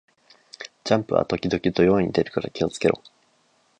[0.83, 3.03] ジャンプは時々土曜に出るから気を付けろ